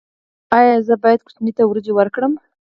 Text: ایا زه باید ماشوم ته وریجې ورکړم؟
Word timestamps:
ایا 0.57 0.75
زه 0.87 0.93
باید 1.03 1.19
ماشوم 1.25 1.47
ته 1.57 1.61
وریجې 1.65 1.93
ورکړم؟ 1.95 2.33